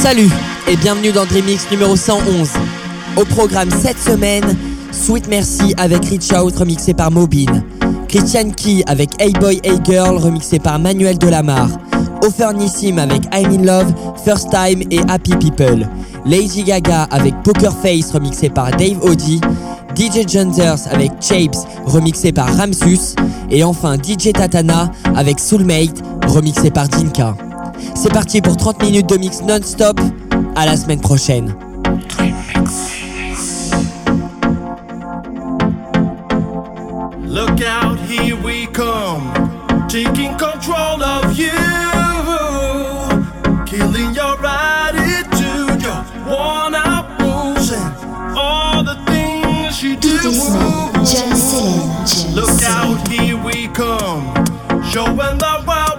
[0.00, 0.30] Salut
[0.66, 2.48] et bienvenue dans Dreamix numéro 111.
[3.18, 4.56] Au programme cette semaine,
[4.92, 7.62] Sweet Merci avec Reach Out remixé par Mobin.
[8.08, 11.68] Christian Key avec Hey Boy Hey Girl remixé par Manuel Delamar.
[12.54, 13.92] Nissim avec I'm in Love,
[14.24, 15.86] First Time et Happy People.
[16.24, 19.38] Lady Gaga avec Poker Face remixé par Dave Audi.
[19.94, 23.16] DJ Junders avec Chapes remixé par Ramsus.
[23.50, 27.34] Et enfin DJ Tatana avec Soulmate remixé par Dinka.
[27.94, 30.00] C'est parti pour 30 minutes de mix non-stop.
[30.56, 31.54] À la semaine prochaine.
[37.22, 39.32] Look out, here we come,
[39.88, 41.50] taking control of you,
[43.64, 50.18] killing your attitude, your worn out moves, and all the things you do.
[52.34, 54.34] Look out, here we come,
[54.90, 55.89] showing the world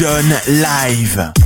[0.00, 1.39] John Live.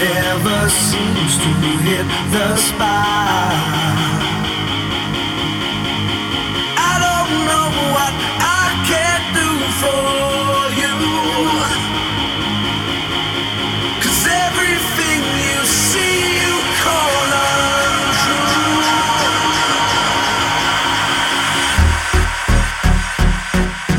[0.00, 1.50] never seems to
[1.84, 3.52] hit the spot.
[6.90, 9.50] I don't know what I can do
[9.82, 10.96] for you.
[14.00, 17.28] Cause everything you see, you call
[18.00, 18.48] untrue.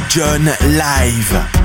[0.09, 0.45] John
[0.81, 1.60] Live.